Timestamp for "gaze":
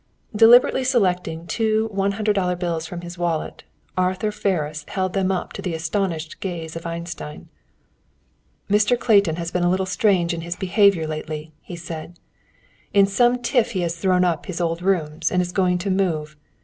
6.39-6.75